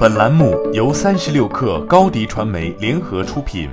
[0.00, 3.68] 本栏目由三十六氪高低传媒联合出品。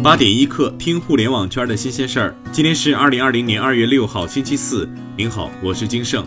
[0.00, 2.36] 八点一刻，听互联网圈的新鲜事儿。
[2.52, 4.88] 今天是二零二零年二月六号，星期四。
[5.16, 6.24] 您好，我是金盛。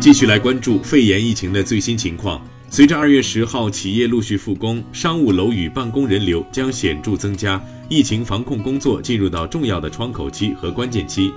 [0.00, 2.40] 继续来关注肺炎疫情的最新情况。
[2.70, 11.30] 随着二月十号企业陆续复工，商务楼宇办公人流将显著增加，疫情防控工作进入到重要的窗口期和关键期。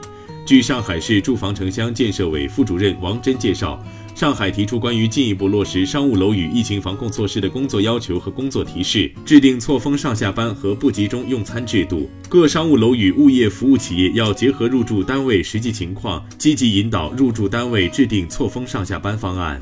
[0.50, 3.80] 据上海市住房城乡建设委副主任王真介绍，
[4.16, 12.10] 上海提出关于进一步落实商务楼宇疫情防控措施的工作要求和工作提示，制定错峰上下班和不集中用餐制度。
[12.28, 19.62] 各商务楼宇物业服务企业要结合入住单位实际情况，积极引导入住单位制定错峰上下班方案。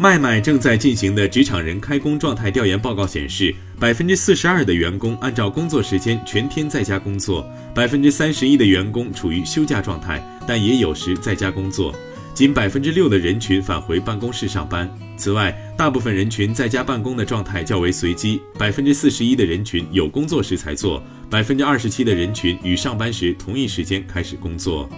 [0.00, 11.92] 麦麦正在进行的职场人开工状态调研报告显示，百分之四十二的员工按照工作时间全天在家工作，百分之三十一的员工处于休假状态，但也有时在家工作，
[12.32, 14.88] 仅百分之六的人群返回办公室上班。
[15.16, 24.88] 此外，大部分人群在家办公的状态较为随机，百分之四十一的人群有工作时才做，百分之二十七的人群与上班时同一时间开始工作。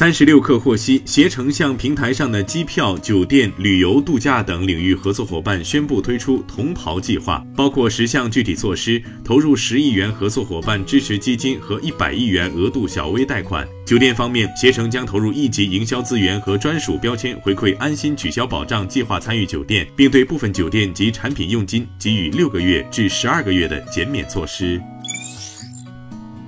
[0.00, 13.68] 三十六氪获悉，携程向平台上的机票、酒店、旅游、度假等领域合作伙伴宣布推出“同袍计划”，包括十项具体措施，投入十亿元合作伙伴支持基金和一百亿元额度小微贷款。
[13.84, 24.80] 酒店方面，携程将投入一级营销资源和专属标签，回馈安心取消保障计划参与酒店，并对部分酒店及产品佣金给予六个月至十二个月的减免措施。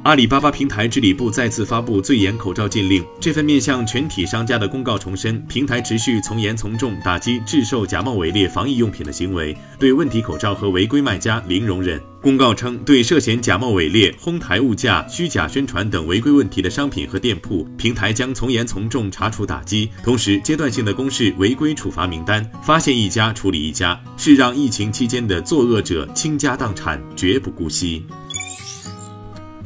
[0.04, 3.04] 阿里巴巴平台治理部再次发布最严口罩禁令。
[3.20, 12.00] 这份面向全体商家的公告重申，平台持续从严从重打击制售假冒伪劣防疫用品的行为，对问题口罩和违规卖家零容忍。
[12.20, 28.04] 公告称，对涉嫌假冒伪劣、哄抬物价、虚假宣传等违规问题的商品和店铺，平台将从严从重查处打击，同时阶段性的公示违规处罚名单，发现一家处理一家，是让疫情期间的作恶者倾家荡产，绝不姑息。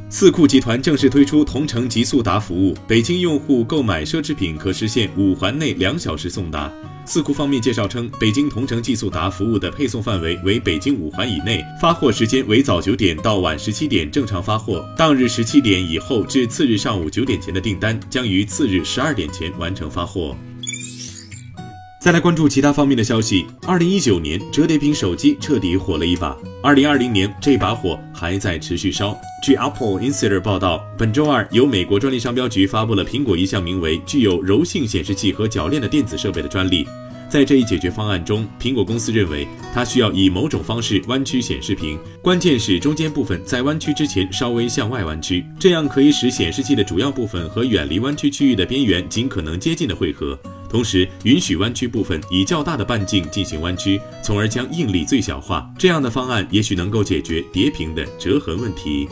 [0.08, 6.72] 四库集团正式推出同城极速达服务，北京用户购买奢侈品可实现五环内两小时送达。
[7.04, 20.36] 四库方面介绍称，北京同城极速达服务的配送范围为北京五环以内，发货时间为早九点到晚十七点正常发货，当日十七点以后至次日上午九点前的订单将于次日十二点前完成发货。
[22.06, 23.44] 再来关注其他方面的消息。
[23.66, 26.36] 二零一九年，折叠屏手机彻底火了一把。
[26.62, 29.18] 二零二零年，这把火还在持续烧。
[29.42, 36.86] 据 Apple Insider 报道，本周二，由美国专利商标局发布了苹果一项名为“具有柔性显示器和铰链的电子设备”的专利。
[37.28, 39.44] 在这一解决方案中，苹果公司认为
[39.74, 50.38] 它需要以某种方式弯曲显示屏，关键是中间部分在弯曲之前稍微向外弯曲，这样可以使显示器的主要部分和远离弯曲区域的边缘尽可能接近的汇合。
[50.68, 55.70] 同时，允许弯曲部分以较大的半径进行弯曲，从而将应力最小化。
[55.78, 59.08] 这样的方案也许能够解决叠屏的折痕问题。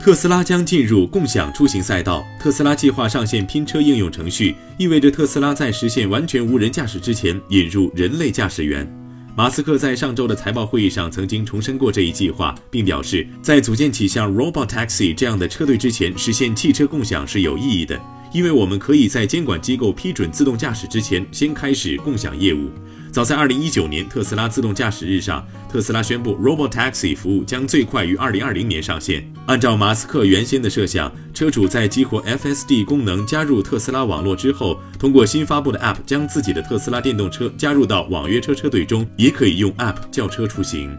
[0.00, 2.24] 特斯拉将进入共享出行赛道。
[2.40, 8.90] 特斯拉计划上线拼车应用程序，意味着特斯拉在实现完全无人驾驶之前引入人类驾驶员。
[9.36, 18.00] 马斯克在上周的财报会议上曾经重申过这一计划，并表示，在组建起像 Robotaxi 这样的车队之前，实现汽车共享是有意义的。
[18.32, 22.70] 因为我们可以在监管机构批准自动驾驶之前，先开始共享业务。
[23.10, 29.26] 早在2019年特斯拉自动驾驶日上，特斯拉宣布 RoboTaxi 服务将最快于2020年上线。
[29.46, 40.94] 按照马斯克原先的设想，车主在激活 FSD 功能加入特斯拉网络之后，通过新发布的 App 将自己的特斯拉电动车加入到网约车车队中，也可以用 App 叫车出行。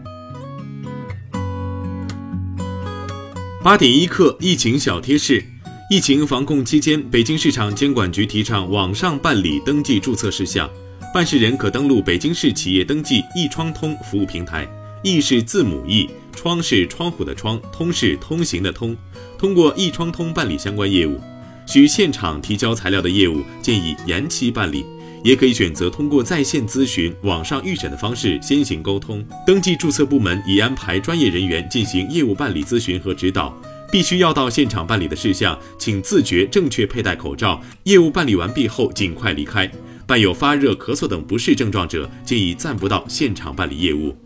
[3.62, 5.44] 八点一刻，疫情小贴士。
[5.90, 10.70] 疫情防控期间，北京市场监管局提倡网上办理登记注册事项。
[11.12, 14.68] 办事人可登录北京市企业登记易窗通服务平台，
[15.02, 18.96] 易是字母易，窗是窗户的窗，通是通行的通。
[19.36, 21.18] 通过易窗通办理相关业务，
[21.66, 24.86] 需现场提交材料的业务建议延期办理，
[25.24, 29.26] 也可以选择通过在线咨询、网上预审的方式先行沟通。
[29.44, 33.52] 登记注册部门已安排专业人员进行业务办理咨询和指导。
[33.90, 37.60] 必须要到现场办理的事项，请自觉正确佩戴口罩。
[37.84, 39.70] 业务办理完毕后，尽快离开。
[40.06, 44.16] 伴有发热、咳嗽等不适症状者，建议暂不到现场办理业务。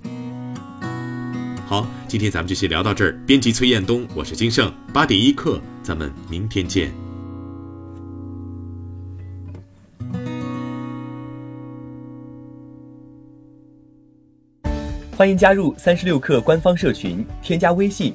[1.66, 3.18] 好，今天咱们就先聊到这儿。
[3.26, 6.92] 编辑崔彦东，我是金盛，八点一刻，咱们明天见。
[15.16, 18.14] 欢迎加入三十六氪官方社群，添加微信。